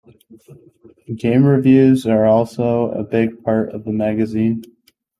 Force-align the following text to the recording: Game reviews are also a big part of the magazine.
Game 1.15 1.43
reviews 1.45 2.07
are 2.07 2.25
also 2.25 2.89
a 2.89 3.03
big 3.03 3.43
part 3.43 3.71
of 3.71 3.83
the 3.85 3.91
magazine. 3.93 4.63